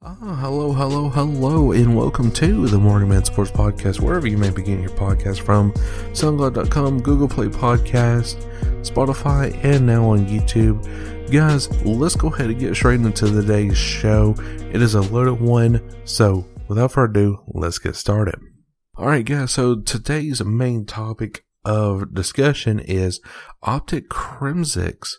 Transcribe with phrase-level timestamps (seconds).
[0.00, 4.50] Ah, hello, hello, hello, and welcome to the Morning Man Sports Podcast, wherever you may
[4.50, 5.72] be getting your podcast from.
[6.12, 8.36] SoundCloud.com, Google Play Podcast,
[8.82, 10.84] Spotify, and now on YouTube.
[11.32, 14.36] Guys, let's go ahead and get straight into today's show.
[14.72, 18.38] It is a loaded one, so without further ado, let's get started.
[18.96, 23.20] Alright, guys, so today's main topic of discussion is
[23.64, 25.14] Optic Crimsix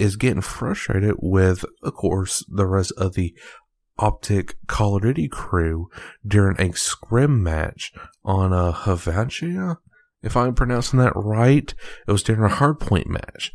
[0.00, 3.34] is getting frustrated with, of course, the rest of the
[4.00, 5.88] Optic Call of Duty crew
[6.26, 7.92] during a scrim match
[8.24, 9.76] on uh, a Havancia.
[10.22, 11.72] If I'm pronouncing that right,
[12.06, 13.52] it was during a hardpoint match.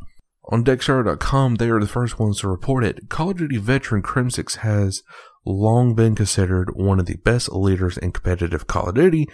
[0.50, 3.10] On Dexter.com, they are the first ones to report it.
[3.10, 5.02] Call of Duty veteran Crimsix has
[5.46, 9.28] long been considered one of the best leaders in competitive Call of Duty,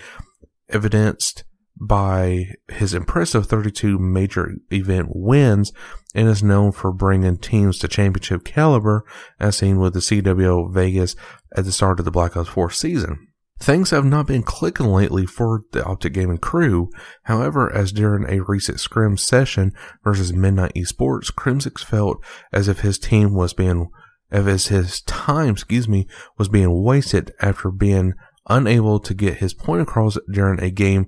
[0.70, 1.44] evidenced
[1.80, 5.72] by his impressive 32 major event wins
[6.14, 9.04] and is known for bringing teams to championship caliber
[9.40, 11.16] as seen with the CWL Vegas
[11.56, 13.28] at the start of the Black Ops 4 season.
[13.60, 16.90] Things have not been clicking lately for the Optic Gaming crew.
[17.24, 19.72] However, as during a recent scrim session
[20.04, 23.90] versus Midnight Esports, Crimsix felt as if his team was being,
[24.32, 26.08] as his time, excuse me,
[26.40, 28.14] was being wasted after being
[28.50, 31.06] unable to get his point across during a game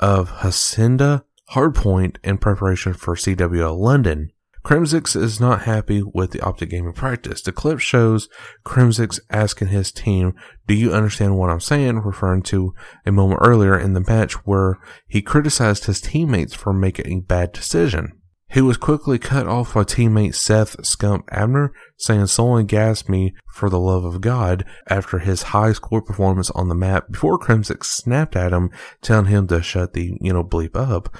[0.00, 4.30] of Hacienda Hardpoint in preparation for CWL London.
[4.64, 7.40] Crimsix is not happy with the Optic Gaming practice.
[7.40, 8.28] The clip shows
[8.66, 10.34] Crimsix asking his team,
[10.66, 12.00] Do you understand what I'm saying?
[12.00, 12.74] referring to
[13.06, 17.52] a moment earlier in the match where he criticized his teammates for making a bad
[17.52, 18.20] decision.
[18.50, 23.68] He was quickly cut off by teammate Seth Scump Abner, saying someone gassed me for
[23.68, 28.36] the love of God after his high score performance on the map before Crimsix snapped
[28.36, 28.70] at him,
[29.02, 31.14] telling him to shut the, you know, bleep up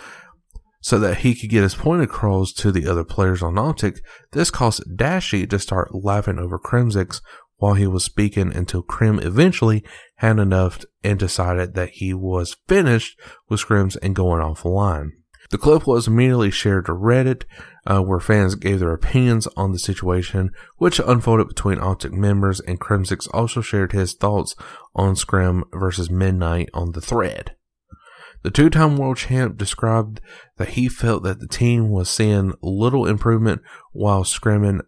[0.81, 4.01] so that he could get his point across to the other players on Optic.
[4.33, 7.21] This caused Dashy to start laughing over Crimsix
[7.57, 9.85] while he was speaking until Krim eventually
[10.17, 15.11] had enough and decided that he was finished with scrims and going offline.
[15.51, 17.45] The clip was immediately shared to Reddit,
[17.87, 22.81] uh, where fans gave their opinions on the situation, which unfolded between Optic members, and
[22.81, 24.55] Crimsix also shared his thoughts
[24.95, 27.55] on Scrim versus Midnight on the thread.
[28.43, 30.21] The two-time world champ described
[30.59, 34.81] that he felt that the team was seeing little improvement while scrimming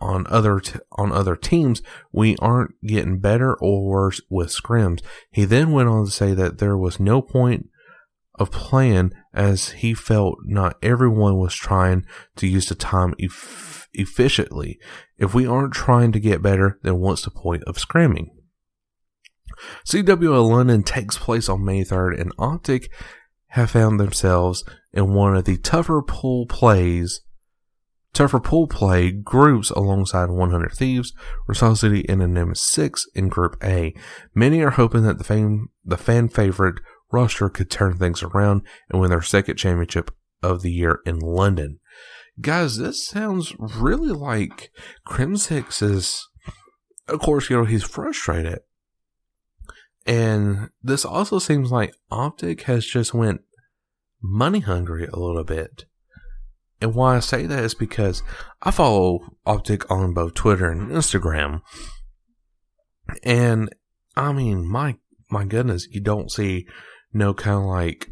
[0.00, 1.82] on other t- on other teams.
[2.10, 5.02] We aren't getting better or worse with scrims.
[5.30, 7.68] He then went on to say that there was no point
[8.36, 12.04] of playing as he felt not everyone was trying
[12.36, 13.14] to use the time
[13.92, 14.78] efficiently.
[15.18, 18.28] If we aren't trying to get better, then what's the point of scrimming?
[19.86, 22.90] CWL London takes place on May 3rd, and Optic
[23.48, 27.20] have found themselves in one of the tougher pool plays,
[28.12, 31.12] tougher pool play groups alongside 100 Thieves,
[31.46, 33.94] Reciprocity, and Enigma 6 in Group A.
[34.34, 36.80] Many are hoping that the fan, the fan favorite
[37.12, 40.10] roster could turn things around and win their second championship
[40.42, 41.80] of the year in London.
[42.40, 44.70] Guys, this sounds really like
[45.06, 46.28] Crimsix is,
[47.08, 48.60] of course, you know, he's frustrated.
[50.06, 53.42] And this also seems like Optic has just went
[54.20, 55.84] money hungry a little bit.
[56.80, 58.22] And why I say that is because
[58.60, 61.62] I follow Optic on both Twitter and Instagram.
[63.22, 63.74] And
[64.16, 64.96] I mean, my
[65.30, 66.66] my goodness, you don't see
[67.14, 68.10] no kind of like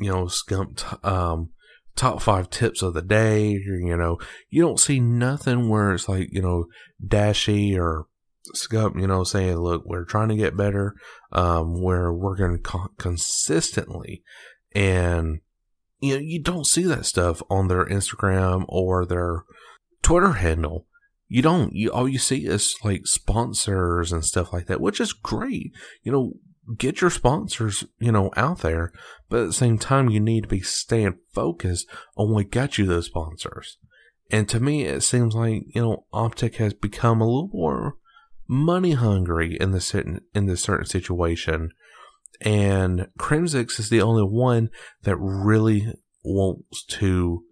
[0.00, 1.50] you know scump um
[1.96, 3.50] top five tips of the day.
[3.50, 6.66] You know, you don't see nothing where it's like you know
[7.06, 8.06] dashy or
[8.54, 10.94] Scump, you know, saying, look, we're trying to get better.
[11.32, 14.22] Um, we're working co- consistently.
[14.72, 15.40] And,
[16.00, 19.44] you know, you don't see that stuff on their Instagram or their
[20.02, 20.86] Twitter handle.
[21.28, 21.74] you don't.
[21.74, 25.72] You all you see is like sponsors and stuff like that, which is great.
[26.02, 26.32] You know,
[26.76, 28.92] get your sponsors, you know, out there,
[29.28, 32.86] but at the same time, you need to be staying focused on what got you
[32.86, 33.78] those sponsors.
[34.30, 37.96] And to me, it seems like you know, Optic has become a little more
[38.46, 41.70] money hungry in this certain in this certain situation,
[42.40, 44.70] and Crimsix is the only one
[45.02, 45.92] that really
[46.24, 47.44] wants to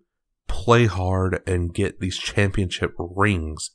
[0.46, 3.70] play hard and get these championship rings.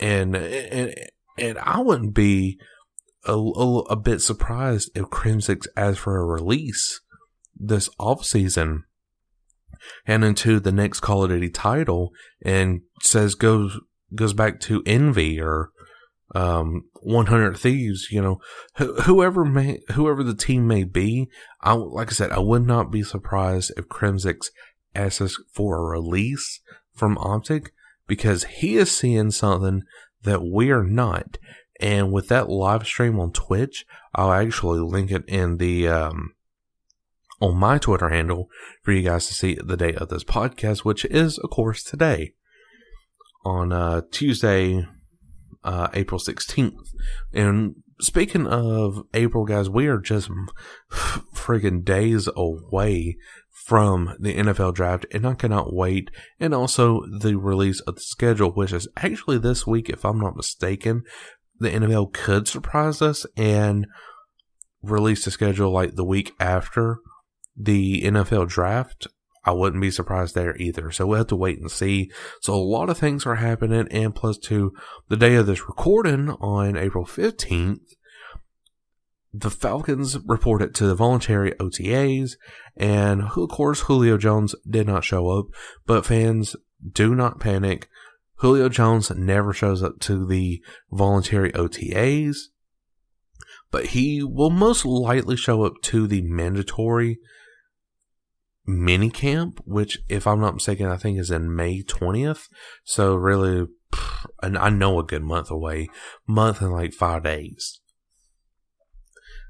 [0.00, 0.94] And and
[1.38, 2.58] and I wouldn't be
[3.26, 7.00] a, a, a bit surprised if Crimsix asks for a release
[7.56, 8.84] this off season
[10.06, 12.10] and into the next Call of Duty title
[12.42, 13.78] and says goes
[14.14, 15.70] goes back to Envy or
[16.34, 18.40] um, 100 Thieves, you know,
[18.78, 21.28] wh- whoever may, whoever the team may be,
[21.60, 24.46] I, like I said, I would not be surprised if Crimsix
[24.94, 26.60] asks for a release
[26.94, 27.72] from Optic
[28.06, 29.82] because he is seeing something
[30.22, 31.38] that we are not.
[31.80, 33.84] And with that live stream on Twitch,
[34.14, 36.34] I'll actually link it in the, um,
[37.40, 38.48] on my Twitter handle
[38.82, 42.34] for you guys to see the date of this podcast, which is, of course, today
[43.44, 44.86] on uh, Tuesday,
[45.62, 46.94] uh, April 16th.
[47.32, 50.30] And speaking of April, guys, we are just
[51.34, 53.16] friggin' days away
[53.66, 56.10] from the NFL draft, and I cannot wait.
[56.38, 60.36] And also the release of the schedule, which is actually this week, if I'm not
[60.36, 61.02] mistaken.
[61.58, 63.86] The NFL could surprise us and
[64.82, 66.98] release the schedule like the week after
[67.56, 69.06] the NFL draft.
[69.44, 70.90] I wouldn't be surprised there either.
[70.90, 72.10] So we'll have to wait and see.
[72.40, 73.86] So a lot of things are happening.
[73.90, 74.72] And plus to
[75.08, 77.80] the day of this recording on April 15th,
[79.34, 82.36] the Falcons reported to the voluntary OTAs
[82.76, 85.46] and of course Julio Jones did not show up,
[85.86, 86.54] but fans
[86.92, 87.88] do not panic.
[88.36, 92.36] Julio Jones never shows up to the voluntary OTAs,
[93.70, 97.18] but he will most likely show up to the mandatory
[98.66, 102.48] mini camp, which, if I'm not mistaken, I think is in May 20th.
[102.82, 103.66] So really,
[104.42, 105.88] and I know a good month away,
[106.26, 107.80] month and like five days.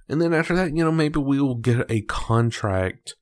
[0.08, 3.14] And then after that, you know, maybe we will get a contract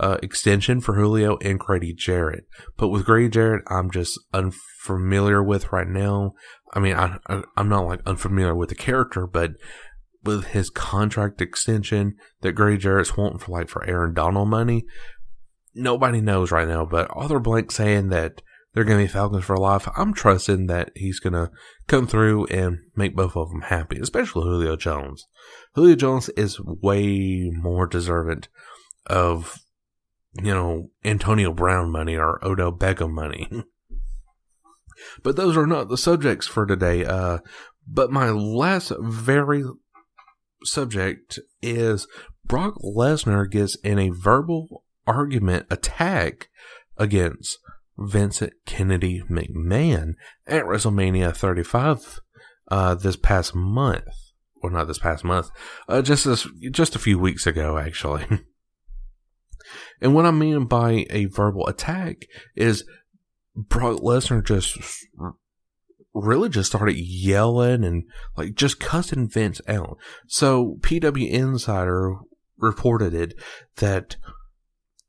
[0.00, 2.44] uh, extension for Julio and Grady Jarrett.
[2.76, 6.34] But with Grady Jarrett, I'm just unfamiliar with right now.
[6.72, 9.52] I mean, I, I I'm not like unfamiliar with the character, but
[10.24, 14.86] with his contract extension that Grady Jarrett's wanting for like for Aaron Donald money,
[15.74, 18.42] nobody knows right now, but Arthur Blank saying that
[18.72, 19.86] they're going to be Falcons for life.
[19.96, 21.50] I'm trusting that he's going to
[21.88, 25.26] come through and make both of them happy, especially Julio Jones.
[25.74, 28.44] Julio Jones is way more deserving
[29.06, 29.58] of,
[30.34, 33.48] you know, Antonio Brown money or Odell Beckham money.
[35.22, 37.04] but those are not the subjects for today.
[37.04, 37.38] Uh,
[37.86, 39.64] but my last very
[40.64, 42.06] subject is
[42.44, 46.48] Brock Lesnar gets in a verbal argument attack
[46.96, 47.58] against
[47.98, 50.14] Vincent Kennedy McMahon
[50.46, 52.20] at WrestleMania 35
[52.68, 54.08] uh, this past month,
[54.62, 55.50] or not this past month,
[55.88, 58.24] uh, just this, just a few weeks ago, actually.
[60.00, 62.26] and what I mean by a verbal attack
[62.56, 62.84] is
[63.54, 64.78] Brock Lesnar just
[66.14, 68.04] really just started yelling and
[68.36, 69.96] like just cussing Vince out.
[70.26, 72.16] So PW Insider
[72.58, 73.34] reported it
[73.76, 74.16] that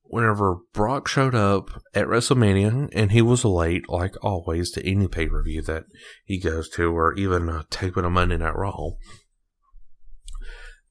[0.04, 5.28] whenever Brock showed up at WrestleMania, and he was late, like always, to any pay
[5.28, 5.86] per view that
[6.24, 8.92] he goes to, or even uh, taping a Monday Night Raw,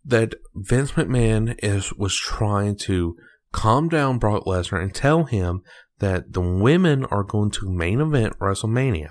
[0.04, 3.16] that Vince McMahon is was trying to
[3.52, 5.62] calm down Brock Lesnar and tell him
[5.98, 9.10] that the women are going to main event WrestleMania.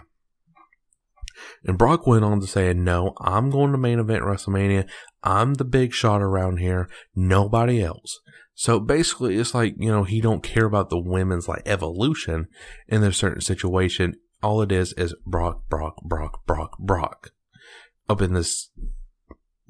[1.65, 4.87] And Brock went on to say, No, I'm going to main event WrestleMania.
[5.23, 6.89] I'm the big shot around here.
[7.15, 8.19] Nobody else.
[8.53, 12.47] So basically, it's like, you know, he don't care about the women's like evolution
[12.87, 14.15] in a certain situation.
[14.43, 17.29] All it is is Brock, Brock, Brock, Brock, Brock
[18.09, 18.69] up in this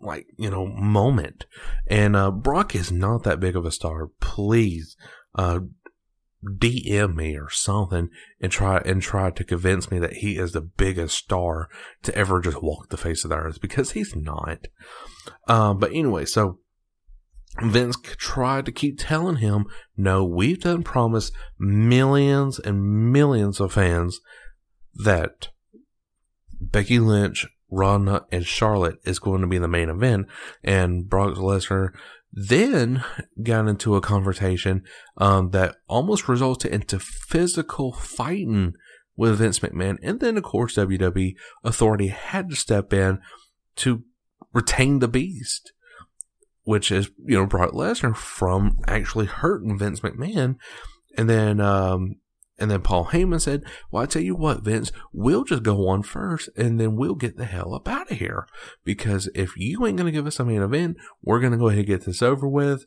[0.01, 1.45] like, you know, moment.
[1.87, 4.07] And, uh, Brock is not that big of a star.
[4.19, 4.95] Please,
[5.35, 5.59] uh,
[6.43, 10.61] DM me or something and try and try to convince me that he is the
[10.61, 11.69] biggest star
[12.03, 14.67] to ever just walk the face of the earth because he's not.
[15.47, 16.59] Um, but anyway, so
[17.61, 19.65] Vince tried to keep telling him,
[19.95, 24.19] no, we've done promise millions and millions of fans
[24.95, 25.49] that
[26.59, 30.27] Becky Lynch, Ronda, and Charlotte is going to be the main event.
[30.63, 31.93] And Brock Lesnar
[32.33, 33.03] then
[33.41, 34.83] got into a confrontation
[35.17, 38.73] um, that almost resulted into physical fighting
[39.15, 39.97] with Vince McMahon.
[40.01, 43.19] And then, of course, WWE Authority had to step in
[43.77, 44.03] to
[44.53, 45.73] retain the beast,
[46.63, 50.55] which is, you know, Brock Lesnar from actually hurting Vince McMahon.
[51.17, 52.20] And then, um,
[52.61, 56.03] and then Paul Heyman said, Well, I tell you what, Vince, we'll just go on
[56.03, 58.47] first and then we'll get the hell up out of here.
[58.83, 61.69] Because if you ain't going to give us a main event, we're going to go
[61.69, 62.85] ahead and get this over with.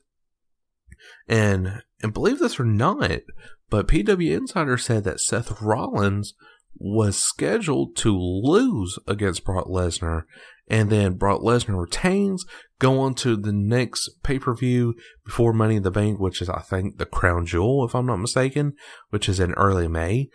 [1.29, 3.21] And, and believe this or not,
[3.69, 6.35] but PW Insider said that Seth Rollins
[6.77, 10.23] was scheduled to lose against Brock Lesnar
[10.69, 12.45] and then Brock Lesnar retains,
[12.79, 14.95] go on to the next pay per view
[15.25, 18.17] before Money in the Bank, which is, I think, the Crown Jewel, if I'm not
[18.17, 18.75] mistaken,
[19.11, 20.29] which is in early May,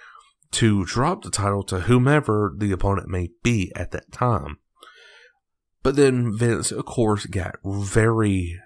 [0.52, 4.58] to drop the title to whomever the opponent may be at that time.
[5.82, 8.60] But then Vince, of course, got very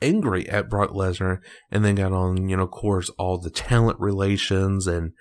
[0.00, 1.38] angry at Brock Lesnar
[1.70, 5.12] and then got on, you know, of course, all the talent relations and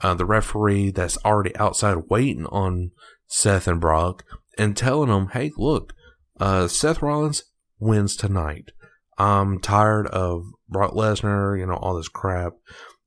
[0.00, 2.90] uh, the referee that's already outside waiting on
[3.26, 4.24] Seth and Brock
[4.56, 5.92] and telling them, hey, look,
[6.40, 7.44] uh, Seth Rollins
[7.78, 8.72] wins tonight.
[9.18, 12.54] I'm tired of Brock Lesnar, you know, all this crap.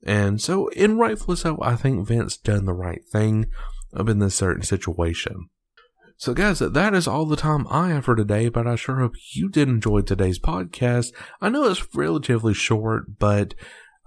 [0.04, 3.48] And so, in rightfully so, I think Vince done the right thing
[3.96, 5.50] up in this certain situation.
[6.18, 9.14] So, guys, that is all the time I have for today, but I sure hope
[9.34, 11.14] you did enjoy today's podcast.
[11.42, 13.54] I know it's relatively short, but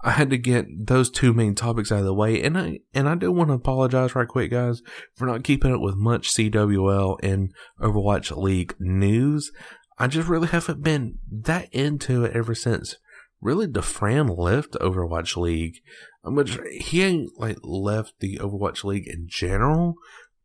[0.03, 3.07] I had to get those two main topics out of the way, and I and
[3.07, 4.81] I do want to apologize right quick, guys,
[5.15, 9.51] for not keeping up with much CWL and Overwatch League news.
[9.97, 12.97] I just really haven't been that into it ever since
[13.43, 15.81] really Dafran left Overwatch League.
[16.23, 19.95] I'm Which he ain't like left the Overwatch League in general,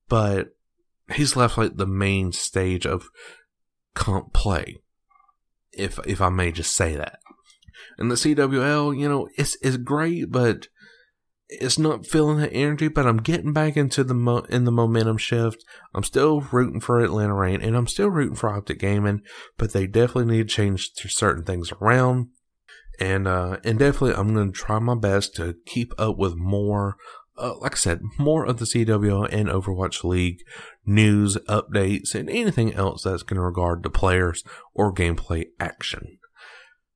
[0.09, 0.49] but
[1.13, 3.09] he's left like the main stage of
[3.95, 4.83] comp play.
[5.73, 7.21] If if I may just say that.
[7.99, 10.69] And the CWL, you know, it's it's great, but
[11.49, 12.89] it's not feeling that energy.
[12.89, 15.65] But I'm getting back into the mo- in the momentum shift.
[15.95, 19.23] I'm still rooting for Atlanta Reign, and I'm still rooting for Optic Gaming.
[19.57, 22.29] But they definitely need to change certain things around.
[23.01, 26.97] And uh, and definitely, I'm going to try my best to keep up with more
[27.39, 30.41] uh, like I said, more of the CWL and Overwatch League
[30.85, 34.43] news, updates, and anything else that's going to regard to players
[34.75, 36.19] or gameplay action.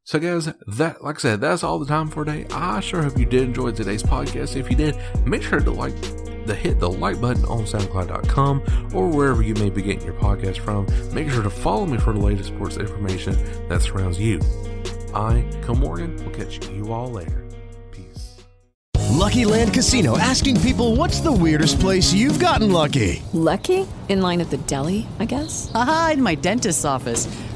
[0.04, 2.44] So, guys, that, like I said, that's all the time for today.
[2.50, 4.56] I sure hope you did enjoy today's podcast.
[4.56, 5.94] If you did, make sure to like
[6.44, 10.59] the hit the like button on SoundCloud.com or wherever you may be getting your podcast
[10.59, 10.87] from.
[11.14, 13.37] Make sure to follow me for the latest sports information
[13.68, 14.40] that surrounds you.
[15.14, 17.47] I, Cole Morgan, will catch you all later.
[17.92, 18.40] Peace.
[19.11, 23.23] Lucky Land Casino asking people what's the weirdest place you've gotten lucky?
[23.32, 23.87] Lucky?
[24.09, 25.71] In line at the deli, I guess?
[25.76, 27.28] Aha, in my dentist's office.